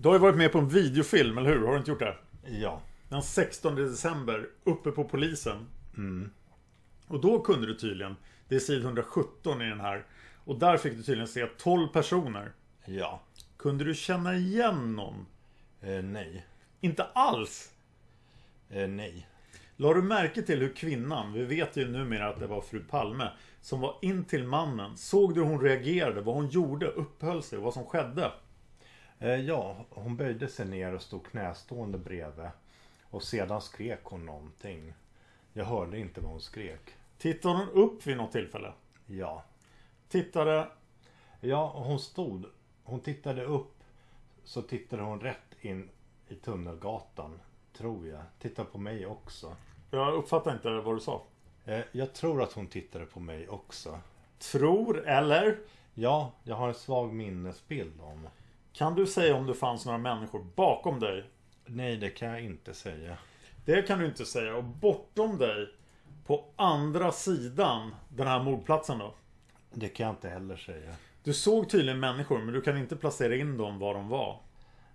Du 0.03 0.09
har 0.09 0.15
ju 0.15 0.21
varit 0.21 0.37
med 0.37 0.53
på 0.53 0.59
en 0.59 0.69
videofilm, 0.69 1.39
eller 1.39 1.51
hur? 1.51 1.67
Har 1.67 1.73
du 1.73 1.79
inte 1.79 1.91
gjort 1.91 2.01
det? 2.01 2.17
Ja. 2.47 2.83
Den 3.09 3.23
16 3.23 3.75
december, 3.75 4.49
uppe 4.65 4.91
på 4.91 5.05
polisen. 5.05 5.67
Och 7.09 7.21
då 7.21 7.41
kunde 7.41 7.67
du 7.67 7.75
tydligen, 7.75 8.17
det 8.49 8.55
är 8.55 8.59
sid 8.59 8.83
117 8.85 9.63
i 9.63 9.69
den 9.69 9.81
här, 9.81 10.07
och 10.45 10.59
där 10.59 10.77
fick 10.77 10.97
du 10.97 11.03
tydligen 11.03 11.29
se 11.29 11.47
12 11.47 11.89
personer. 11.89 12.53
Ja. 12.85 13.21
Kunde 13.57 13.85
du 13.85 13.95
känna 13.95 14.35
igen 14.35 14.97
någon? 14.97 15.27
Eh, 15.81 16.03
nej. 16.03 16.47
Inte 16.81 17.05
alls! 17.05 17.73
Eh, 18.71 18.89
nej. 18.89 19.29
La 19.77 19.95
du 19.95 20.03
märke 20.03 20.43
till 20.43 20.61
hur 20.61 20.75
kvinnan, 20.75 21.33
vi 21.33 21.45
vet 21.45 21.77
ju 21.77 21.89
numera 21.89 22.29
att 22.29 22.41
det 22.41 22.47
var 22.47 22.61
fru 22.61 22.81
Palme, 22.81 23.31
som 23.61 23.81
var 23.81 23.97
in 24.03 24.25
till 24.25 24.45
mannen. 24.45 24.97
Såg 24.97 25.35
du 25.35 25.41
hur 25.41 25.49
hon 25.49 25.61
reagerade, 25.61 26.21
vad 26.21 26.35
hon 26.35 26.49
gjorde, 26.49 26.87
uppehöll 26.87 27.43
sig 27.43 27.59
vad 27.59 27.75
som 27.75 27.85
skedde? 27.85 28.33
Eh, 29.23 29.37
ja, 29.37 29.77
hon 29.91 30.17
böjde 30.17 30.49
sig 30.49 30.67
ner 30.67 30.95
och 30.95 31.03
stod 31.03 31.27
knästående 31.27 31.99
bredvid. 31.99 32.49
Och 33.11 33.23
sedan 33.23 33.61
skrek 33.61 34.01
hon 34.05 34.27
någonting. 34.27 34.95
Jag 35.53 35.65
hörde 35.65 35.99
inte 35.99 36.21
vad 36.21 36.31
hon 36.31 36.41
skrek. 36.41 36.81
Tittade 37.19 37.55
hon 37.55 37.69
upp 37.69 38.07
vid 38.07 38.17
något 38.17 38.33
tillfälle? 38.33 38.73
Ja. 39.07 39.45
Tittade... 40.09 40.69
Ja, 41.41 41.73
hon 41.77 41.99
stod. 41.99 42.47
Hon 42.85 43.01
tittade 43.01 43.45
upp. 43.45 43.75
Så 44.45 44.63
tittade 44.63 45.03
hon 45.03 45.21
rätt 45.21 45.55
in 45.61 45.91
i 46.29 46.35
Tunnelgatan. 46.35 47.41
Tror 47.73 48.07
jag. 48.07 48.23
Tittade 48.39 48.71
på 48.71 48.79
mig 48.79 49.07
också. 49.07 49.57
Jag 49.91 50.15
uppfattar 50.15 50.53
inte 50.53 50.71
vad 50.71 50.97
du 50.97 51.01
sa. 51.01 51.23
Eh, 51.65 51.81
jag 51.93 52.15
tror 52.15 52.43
att 52.43 52.53
hon 52.53 52.67
tittade 52.67 53.07
på 53.07 53.21
mig 53.21 53.49
också. 53.49 54.01
Tror, 54.39 55.09
eller? 55.09 55.59
Ja, 55.95 56.33
jag 56.45 56.57
har 56.57 56.69
en 56.69 56.75
svag 56.75 57.13
minnesbild 57.13 58.01
om. 58.01 58.29
Kan 58.73 58.95
du 58.95 59.07
säga 59.07 59.35
om 59.37 59.47
det 59.47 59.55
fanns 59.55 59.87
några 59.87 59.99
människor 59.99 60.47
bakom 60.57 61.01
dig? 61.01 61.25
Nej, 61.67 61.97
det 61.97 62.11
kan 62.11 62.29
jag 62.29 62.41
inte 62.41 62.75
säga. 62.75 63.17
Det 63.65 63.83
kan 63.83 63.99
du 63.99 64.07
inte 64.07 64.25
säga. 64.25 64.57
Och 64.57 64.65
bortom 64.65 65.39
dig, 65.39 65.69
på 66.27 66.45
andra 66.57 67.13
sidan 67.13 67.95
den 68.09 68.27
här 68.27 68.43
mordplatsen 68.43 68.99
då? 68.99 69.15
Det 69.73 69.89
kan 69.89 70.07
jag 70.07 70.13
inte 70.13 70.29
heller 70.29 70.57
säga. 70.57 70.95
Du 71.23 71.35
såg 71.35 71.71
tydligen 71.71 72.01
människor, 72.01 72.39
men 72.39 72.55
du 72.55 72.61
kan 72.61 72.79
inte 72.79 72.97
placera 72.97 73.37
in 73.37 73.57
dem 73.57 73.79
var 73.79 73.95
de 73.95 74.09
var. 74.09 74.41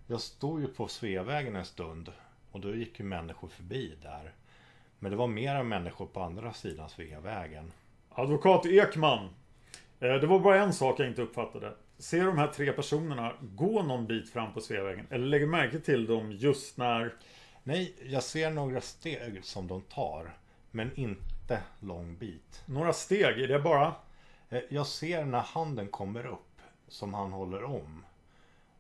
Jag 0.08 0.22
stod 0.22 0.62
ju 0.62 0.68
på 0.68 0.88
Sveavägen 0.88 1.56
en 1.56 1.66
stund. 1.66 2.12
Och 2.52 2.60
då 2.60 2.76
gick 2.76 3.00
ju 3.00 3.06
människor 3.06 3.48
förbi 3.48 3.96
där. 4.02 4.34
Men 5.00 5.12
det 5.12 5.18
var 5.18 5.28
mera 5.28 5.64
människor 5.64 6.06
på 6.06 6.22
andra 6.22 6.54
sidan 6.54 6.90
Sveavägen. 6.90 7.72
Advokat 8.10 8.66
Ekman. 8.66 9.30
eh, 10.00 10.14
Det 10.14 10.28
var 10.28 10.40
bara 10.40 10.64
en 10.64 10.74
sak 10.74 11.00
jag 11.00 11.08
inte 11.08 11.22
uppfattade. 11.22 11.74
Ser 11.98 12.26
de 12.26 12.38
här 12.38 12.48
tre 12.48 12.72
personerna 12.72 13.34
gå 13.42 13.84
någon 13.84 14.08
bit 14.08 14.30
fram 14.30 14.54
på 14.54 14.62
Sveavägen? 14.62 15.08
Eller 15.10 15.26
lägger 15.26 15.48
märke 15.48 15.80
till 15.80 16.06
dem 16.08 16.32
just 16.32 16.78
när... 16.78 17.14
Nej, 17.64 17.96
jag 18.04 18.24
ser 18.24 18.52
några 18.52 18.82
steg 18.82 19.46
som 19.46 19.68
de 19.68 19.82
tar. 19.82 20.38
Men 20.72 20.96
inte 20.96 21.64
lång 21.80 22.18
bit. 22.18 22.64
Några 22.66 22.94
steg, 22.94 23.42
är 23.42 23.48
det 23.48 23.60
bara... 23.60 23.96
Eh, 24.50 24.62
Jag 24.70 24.88
ser 24.88 25.26
när 25.26 25.40
handen 25.40 25.88
kommer 25.88 26.26
upp 26.26 26.62
som 26.88 27.14
han 27.14 27.32
håller 27.32 27.64
om. 27.64 28.06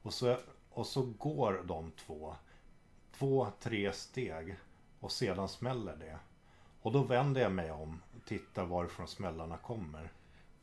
Och 0.02 0.14
så, 0.14 0.38
och 0.70 0.88
så 0.88 1.02
går 1.18 1.64
de 1.66 1.92
två. 1.92 2.36
Två, 3.18 3.48
tre 3.60 3.92
steg. 3.94 4.56
Och 5.00 5.12
sedan 5.12 5.50
smäller 5.50 5.96
det. 5.96 6.18
Och 6.82 6.92
då 6.92 7.04
vänder 7.04 7.42
jag 7.42 7.52
mig 7.52 7.72
om 7.72 8.02
och 8.16 8.26
tittar 8.26 8.66
varifrån 8.66 9.08
smällarna 9.08 9.58
kommer. 9.58 10.12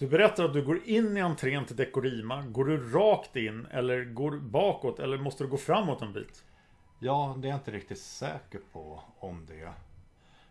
Du 0.02 0.08
berättar 0.08 0.44
att 0.44 0.52
du 0.52 0.62
går 0.62 0.80
in 0.84 1.16
i 1.16 1.20
entrén 1.20 1.64
till 1.64 1.76
Dekorima. 1.76 2.42
Går 2.42 2.64
du 2.64 2.90
rakt 2.92 3.36
in 3.36 3.66
eller 3.70 4.04
går 4.04 4.30
du 4.30 4.40
bakåt 4.40 4.98
eller 4.98 5.18
måste 5.18 5.44
du 5.44 5.50
gå 5.50 5.56
framåt 5.56 6.02
en 6.02 6.12
bit? 6.12 6.44
Ja, 6.98 7.34
det 7.38 7.48
är 7.48 7.50
jag 7.50 7.58
inte 7.58 7.70
riktigt 7.70 7.98
säker 7.98 8.60
på 8.72 9.00
om 9.18 9.46
det. 9.46 9.72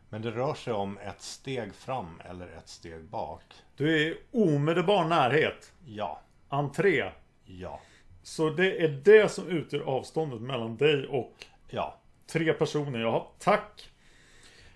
Men 0.09 0.21
det 0.21 0.31
rör 0.31 0.53
sig 0.53 0.73
om 0.73 0.97
ett 0.97 1.21
steg 1.21 1.75
fram 1.75 2.21
eller 2.29 2.47
ett 2.47 2.69
steg 2.69 3.03
bak. 3.03 3.41
Du 3.75 3.95
är 3.95 3.99
i 3.99 4.17
omedelbar 4.31 5.03
närhet. 5.05 5.73
Ja, 5.85 6.21
Entré. 6.49 7.11
ja, 7.45 7.79
Så 8.23 8.49
det 8.49 8.83
är 8.83 8.89
det 8.89 9.31
som 9.31 9.47
utgör 9.47 9.81
avståndet 9.81 10.41
mellan 10.41 10.77
dig 10.77 11.07
och 11.07 11.45
ja. 11.69 11.97
tre 12.31 12.53
personer. 12.53 12.99
Jaha, 12.99 13.23
tack. 13.39 13.89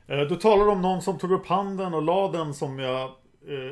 Eh, 0.07 0.19
Du 0.19 0.35
talar 0.35 0.67
om 0.67 0.81
någon 0.81 1.01
som 1.01 1.17
tog 1.17 1.31
upp 1.31 1.47
handen 1.47 1.93
och 1.93 2.01
la 2.01 2.31
den 2.31 2.53
som 2.53 2.79
jag 2.79 3.11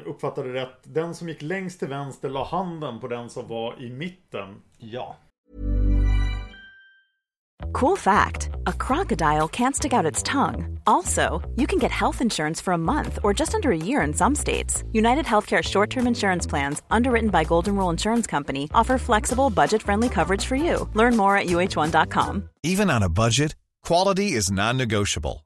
uppfattade 0.05 0.53
rätt. 0.53 0.79
Den 0.83 1.15
som 1.15 1.29
gick 1.29 1.41
längst 1.41 1.79
till 1.79 1.87
vänster 1.87 2.29
la 2.29 2.43
handen 2.43 2.99
på 2.99 3.07
den 3.07 3.29
som 3.29 3.47
var 3.47 3.81
i 3.81 3.89
mitten. 3.89 4.61
Ja, 4.77 5.17
Cool 7.73 7.97
fact 7.97 8.49
a 8.67 8.73
crocodile 8.73 9.47
can't 9.47 9.75
stick 9.75 9.93
out 9.93 10.05
its 10.05 10.21
tongue. 10.23 10.79
Also, 10.85 11.41
you 11.55 11.65
can 11.65 11.79
get 11.79 11.91
health 11.91 12.21
insurance 12.21 12.61
for 12.61 12.73
a 12.73 12.77
month 12.77 13.19
or 13.23 13.33
just 13.33 13.55
under 13.55 13.71
a 13.71 13.77
year 13.77 14.01
in 14.01 14.13
some 14.13 14.35
states. 14.35 14.83
United 14.91 15.25
Healthcare 15.25 15.63
short 15.63 15.89
term 15.89 16.07
insurance 16.07 16.45
plans, 16.45 16.81
underwritten 16.91 17.29
by 17.29 17.43
Golden 17.43 17.75
Rule 17.75 17.89
Insurance 17.89 18.27
Company, 18.27 18.69
offer 18.73 18.97
flexible, 18.97 19.49
budget 19.49 19.81
friendly 19.81 20.09
coverage 20.09 20.45
for 20.45 20.55
you. 20.55 20.87
Learn 20.93 21.17
more 21.17 21.35
at 21.35 21.47
uh1.com. 21.47 22.49
Even 22.63 22.89
on 22.89 23.01
a 23.03 23.09
budget, 23.09 23.55
quality 23.83 24.33
is 24.33 24.51
non-negotiable. 24.51 25.45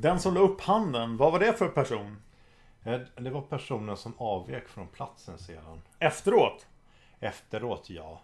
Den 0.00 0.20
som 0.20 0.34
la 0.34 0.40
upp 0.40 0.60
handen, 0.60 1.16
vad 1.16 1.32
var 1.32 1.38
det 1.38 1.52
för 1.52 1.68
person? 1.68 2.16
Eh, 2.84 3.00
Det 3.16 3.30
var 3.30 3.40
personen 3.42 3.96
som 3.96 4.14
avvek 4.18 4.68
från 4.68 4.86
platsen 4.88 5.38
sedan. 5.38 5.82
Efteråt? 5.98 6.66
Efteråt, 7.20 7.90
ja. 7.90 8.20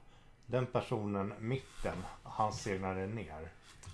Den 0.46 0.66
personen, 0.66 1.32
mitten, 1.38 1.96
han 2.22 2.52
segnade 2.52 3.06
ner. 3.06 3.48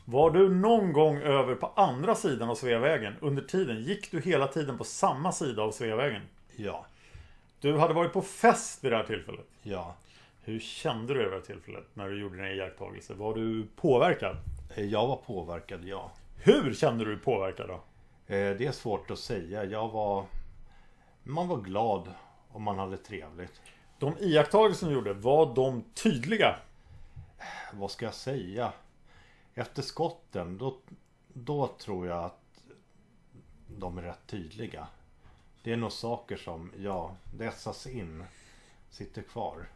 Var 0.04 0.30
du 0.30 0.54
någon 0.54 0.92
gång 0.92 1.16
över 1.16 1.54
på 1.54 1.66
andra 1.76 2.14
sidan 2.14 2.50
av 2.50 2.54
Sveavägen 2.54 3.14
under 3.20 3.42
tiden? 3.42 3.82
Gick 3.82 4.10
du 4.10 4.20
hela 4.20 4.46
tiden 4.48 4.78
på 4.78 4.84
samma 4.84 5.32
sida 5.32 5.62
av 5.62 5.70
Sveavägen? 5.70 6.22
Ja, 6.56 6.86
Du 7.60 7.78
hade 7.78 7.94
varit 7.94 8.12
på 8.12 8.22
fest 8.22 8.84
vid 8.84 8.92
det 8.92 8.96
här 8.96 9.04
tillfället. 9.04 9.46
ja. 9.62 9.94
Hur 10.44 10.60
kände 10.60 11.14
du 11.14 11.20
över 11.20 11.30
det 11.30 11.36
här 11.36 11.44
tillfället 11.46 11.84
när 11.94 12.08
du 12.08 12.20
gjorde 12.20 12.36
dina 12.36 12.50
iakttagelser? 12.52 13.14
Var 13.14 13.34
du 13.34 13.66
påverkad? 13.76 14.36
Eh, 14.76 14.84
Jag 14.84 15.06
var 15.06 15.16
påverkad, 15.16 15.84
ja. 15.84 16.10
Hur 16.44 16.74
kände 16.74 17.04
du 17.04 17.14
dig 17.14 17.24
påverkad 17.24 17.68
då? 17.68 17.74
Eh, 18.34 18.56
Det 18.56 18.66
är 18.66 18.72
svårt 18.72 19.10
att 19.10 19.18
säga. 19.18 19.64
Jag 19.64 19.88
var... 19.88 20.24
Man 21.22 21.48
var 21.48 21.56
glad 21.56 22.08
och 22.52 22.60
man 22.60 22.78
hade 22.78 22.96
trevligt. 22.96 23.60
De 23.98 24.14
iakttagelser 24.20 24.86
du 24.86 24.92
gjorde, 24.92 25.12
var 25.12 25.54
de 25.54 25.84
tydliga? 25.94 26.56
Vad 27.72 27.90
ska 27.90 28.04
jag 28.04 28.14
säga? 28.14 28.72
Efter 29.54 29.82
skotten, 29.82 30.58
då, 30.58 30.76
då 31.32 31.66
tror 31.66 32.06
jag 32.06 32.24
att 32.24 32.62
de 33.68 33.98
är 33.98 34.02
rätt 34.02 34.26
tydliga. 34.26 34.86
Det 35.62 35.72
är 35.72 35.76
nog 35.76 35.92
saker 35.92 36.36
som, 36.36 36.72
ja, 36.78 37.16
dessas 37.34 37.86
in, 37.86 38.24
sitter 38.90 39.22
kvar. 39.22 39.66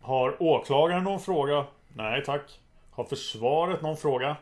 Har 0.00 0.42
åklagaren 0.42 1.04
någon 1.04 1.20
fråga? 1.20 1.66
Nej 1.88 2.24
tack. 2.24 2.60
Har 2.90 3.04
försvaret 3.04 3.82
någon 3.82 3.96
fråga? 3.96 4.36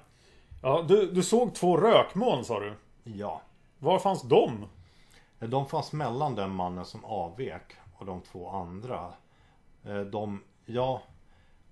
Ja, 0.65 0.85
du, 0.89 1.11
du 1.13 1.23
såg 1.23 1.55
två 1.55 1.77
rökmoln 1.77 2.45
sa 2.45 2.61
du. 2.61 2.75
Ja. 3.05 3.41
Var 3.79 3.99
fanns 3.99 4.23
de? 4.23 4.65
De 5.39 5.67
fanns 5.67 5.93
mellan 5.93 6.35
den 6.35 6.51
mannen 6.51 6.85
som 6.85 7.05
avvek 7.05 7.63
och 7.99 8.07
de 8.07 8.21
två 8.21 8.51
andra. 8.51 9.13
Eh, 9.85 10.01
De, 10.01 10.43
ja, 10.67 11.03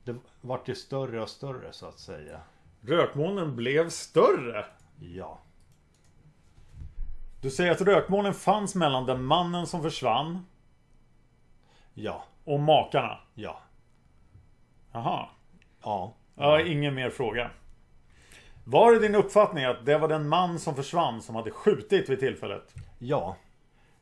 det 0.04 0.16
vart 0.40 0.68
ju 0.68 0.74
större 0.74 1.22
och 1.22 1.28
större 1.28 1.72
så 1.72 1.86
att 1.86 1.98
säga. 1.98 2.40
Rökmolnen 2.80 3.56
blev 3.56 3.90
större. 3.90 4.64
Ja, 5.00 5.38
Du 7.40 7.50
säger 7.50 7.70
att 7.72 7.80
rökmolnen 7.80 8.34
fanns 8.34 8.74
mellan 8.74 9.06
den 9.06 9.24
mannen 9.24 9.66
som 9.66 9.82
försvann 9.82 10.46
ja, 11.94 12.24
och 12.44 12.60
makarna. 12.60 13.18
ja, 13.34 13.60
Jaha. 14.92 15.28
ja. 15.82 16.12
Jag 16.34 16.44
har 16.44 16.60
ingen 16.60 16.94
mer 16.94 17.10
fråga. 17.10 17.50
Var 18.64 18.92
det 18.92 18.98
din 18.98 19.14
uppfattning 19.14 19.64
att 19.64 19.86
det 19.86 19.98
var 19.98 20.08
den 20.08 20.28
man 20.28 20.58
som 20.58 20.74
försvann 20.74 21.22
som 21.22 21.34
hade 21.34 21.50
skjutit 21.50 22.08
vid 22.08 22.20
tillfället? 22.20 22.74
Ja, 22.98 23.36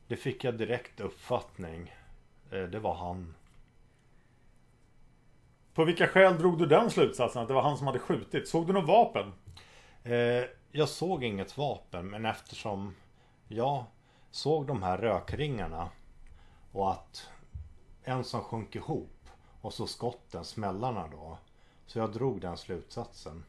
det 0.07 0.15
fick 0.15 0.43
jag 0.43 0.57
direkt 0.57 0.99
uppfattning. 0.99 1.95
Eh, 2.51 2.63
Det 2.63 2.79
var 2.79 2.93
han. 2.95 3.35
På 5.73 5.83
vilka 5.85 6.07
skäl 6.07 6.37
drog 6.37 6.59
du 6.59 6.65
den 6.65 6.89
slutsatsen 6.91 7.41
att 7.41 7.47
det 7.47 7.53
var 7.53 7.61
han 7.61 7.77
som 7.77 7.87
hade 7.87 7.99
skjutit? 7.99 8.47
Såg 8.47 8.67
du 8.67 8.73
något 8.73 8.87
vapen? 8.87 9.33
Eh, 10.03 10.43
Jag 10.71 10.89
såg 10.89 11.23
inget 11.23 11.57
vapen 11.57 12.09
men 12.09 12.25
eftersom 12.25 12.95
jag 13.47 13.83
såg 14.31 14.67
de 14.67 14.83
här 14.83 14.97
rökringarna 14.97 15.89
och 16.71 16.91
att 16.91 17.29
en 18.03 18.23
som 18.23 18.41
sjönk 18.41 18.75
ihop 18.75 19.29
och 19.61 19.73
så 19.73 19.87
skotten, 19.87 20.45
smällarna 20.45 21.07
då. 21.07 21.37
Så 21.85 21.99
jag 21.99 22.13
drog 22.13 22.41
den 22.41 22.57
slutsatsen. 22.57 23.43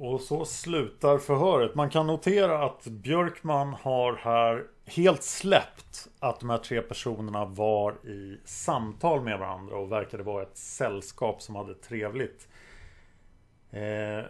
Och 0.00 0.20
så 0.20 0.44
slutar 0.44 1.18
förhöret. 1.18 1.74
Man 1.74 1.90
kan 1.90 2.06
notera 2.06 2.64
att 2.64 2.84
Björkman 2.84 3.72
har 3.72 4.16
här 4.16 4.64
helt 4.84 5.22
släppt 5.22 6.08
att 6.18 6.40
de 6.40 6.50
här 6.50 6.58
tre 6.58 6.82
personerna 6.82 7.44
var 7.44 7.92
i 8.06 8.40
samtal 8.44 9.20
med 9.20 9.38
varandra 9.38 9.76
och 9.76 9.92
verkade 9.92 10.22
vara 10.22 10.42
ett 10.42 10.56
sällskap 10.56 11.42
som 11.42 11.54
hade 11.56 11.74
trevligt. 11.74 12.48
Eh, 13.70 14.24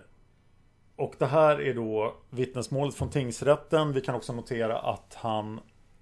och 0.96 1.14
det 1.18 1.26
här 1.26 1.60
är 1.60 1.74
då 1.74 2.14
vittnesmålet 2.30 2.94
från 2.94 3.10
tingsrätten. 3.10 3.92
Vi 3.92 4.00
kan 4.00 4.14
också 4.14 4.32
notera 4.32 4.78
att 4.78 5.14
han 5.14 5.60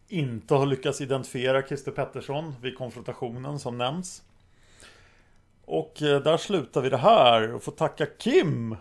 inte 0.09 0.55
har 0.55 0.67
lyckats 0.67 1.01
identifiera 1.01 1.63
Christer 1.63 1.93
Pettersson 1.93 2.55
vid 2.61 2.79
konfrontationen 2.79 3.59
som 3.59 3.79
nämns. 3.79 4.23
Och 5.65 6.03
eh, 6.03 6.23
där 6.23 6.37
slutar 6.37 6.81
vi 6.81 6.91
det 6.91 6.97
här 6.97 7.55
och 7.55 7.63
får 7.63 7.73
tacka 7.73 8.07
Kim 8.07 8.77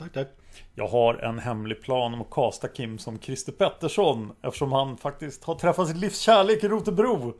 Tack, 0.00 0.12
tack. 0.12 0.28
jag 0.74 0.88
har 0.88 1.14
en 1.14 1.38
hemlig 1.38 1.82
plan 1.82 2.14
om 2.14 2.20
att 2.20 2.30
kasta 2.30 2.68
Kim 2.68 2.98
som 2.98 3.18
Christer 3.20 3.52
Pettersson 3.52 4.32
eftersom 4.42 4.72
han 4.72 4.96
faktiskt 4.96 5.44
har 5.44 5.54
träffat 5.54 5.88
sitt 5.88 5.96
livs 5.96 6.18
kärlek 6.20 6.64
i 6.64 6.68
Rotebro. 6.68 7.34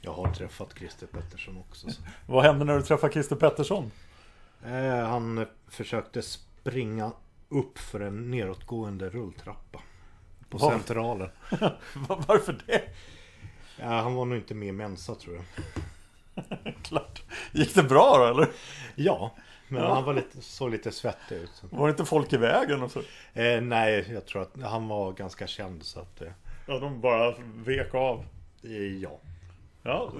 Jag 0.00 0.12
har 0.12 0.32
träffat 0.34 0.78
Christer 0.78 1.06
Pettersson 1.06 1.56
också. 1.58 1.90
Så. 1.90 2.02
Vad 2.26 2.44
hände 2.44 2.64
när 2.64 2.76
du 2.76 2.82
träffade 2.82 3.12
Christer 3.12 3.36
Pettersson? 3.36 3.90
Eh, 4.66 5.06
han 5.08 5.46
försökte 5.68 6.22
springa 6.22 7.12
upp 7.48 7.78
för 7.78 8.00
en 8.00 8.30
nedåtgående 8.30 9.08
rulltrappa. 9.10 9.80
På 10.48 10.58
Var- 10.58 10.70
Centralen. 10.70 11.28
Varför 12.26 12.56
det? 12.66 12.82
Ja, 13.80 13.86
han 13.86 14.14
var 14.14 14.24
nog 14.24 14.38
inte 14.38 14.54
med 14.54 14.68
i 14.68 14.72
Mensa 14.72 15.14
tror 15.14 15.34
jag. 15.36 15.44
Klart. 16.82 17.22
Gick 17.52 17.74
det 17.74 17.82
bra 17.82 18.18
då 18.18 18.24
eller? 18.24 18.48
Ja, 18.94 19.34
men 19.74 19.90
han 19.90 20.04
var 20.04 20.14
lite, 20.14 20.40
såg 20.42 20.70
lite 20.70 20.92
svettig 20.92 21.36
ut. 21.36 21.62
Var 21.70 21.86
det 21.86 21.90
inte 21.90 22.04
folk 22.04 22.32
i 22.32 22.36
vägen 22.36 22.82
och 22.82 22.90
så? 22.90 22.98
Eh, 23.32 23.60
nej, 23.60 24.06
jag 24.12 24.26
tror 24.26 24.42
att 24.42 24.62
han 24.62 24.88
var 24.88 25.12
ganska 25.12 25.46
känd 25.46 25.82
så 25.82 26.00
att... 26.00 26.22
Eh, 26.22 26.28
Ja, 26.66 26.78
de 26.78 27.00
bara 27.00 27.34
vek 27.54 27.94
av. 27.94 28.24
ja, 29.02 29.18
Ja, 29.82 30.12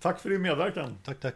tack 0.00 0.20
för 0.20 0.30
din 0.30 0.42
medverkan. 0.42 0.98
tack 1.04 1.20
tack. 1.20 1.34